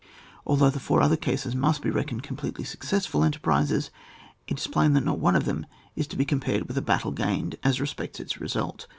Although 0.47 0.71
the 0.71 0.79
four 0.79 1.03
other 1.03 1.15
cases 1.15 1.53
must 1.55 1.83
be 1.83 1.91
reckoned 1.91 2.23
completely 2.23 2.63
successful 2.63 3.23
enterprises, 3.23 3.91
it 4.47 4.57
is 4.57 4.65
plain 4.65 4.93
that 4.93 5.03
not 5.05 5.19
one 5.19 5.35
of 5.35 5.45
them 5.45 5.67
is 5.95 6.07
to 6.07 6.15
be 6.17 6.25
compared 6.25 6.67
with 6.67 6.75
a 6.75 6.81
battle 6.81 7.11
gained 7.11 7.55
as 7.63 7.79
respects 7.79 8.19
its 8.19 8.41
result. 8.41 8.87